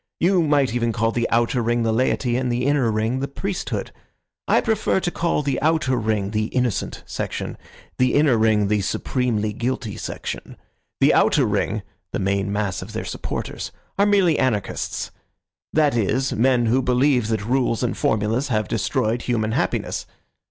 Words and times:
You 0.19 0.41
might 0.41 0.73
even 0.73 0.91
call 0.91 1.11
the 1.11 1.29
outer 1.29 1.61
ring 1.61 1.83
the 1.83 1.93
laity 1.93 2.35
and 2.35 2.51
the 2.51 2.65
inner 2.65 2.91
ring 2.91 3.19
the 3.19 3.27
priesthood. 3.27 3.91
I 4.47 4.59
prefer 4.59 4.99
to 4.99 5.11
call 5.11 5.43
the 5.43 5.61
outer 5.61 5.95
ring 5.95 6.31
the 6.31 6.45
innocent 6.45 7.03
section, 7.05 7.55
the 7.99 8.15
inner 8.15 8.35
ring 8.35 8.67
the 8.67 8.81
supremely 8.81 9.53
guilty 9.53 9.97
section. 9.97 10.57
The 11.01 11.13
outer 11.13 11.45
ring—the 11.45 12.17
main 12.17 12.51
mass 12.51 12.81
of 12.81 12.93
their 12.93 13.05
supporters—are 13.05 14.05
merely 14.07 14.39
anarchists; 14.39 15.11
that 15.71 15.95
is, 15.95 16.33
men 16.33 16.65
who 16.65 16.81
believe 16.81 17.27
that 17.27 17.45
rules 17.45 17.83
and 17.83 17.95
formulas 17.95 18.47
have 18.47 18.67
destroyed 18.67 19.21
human 19.21 19.51
happiness. 19.51 20.07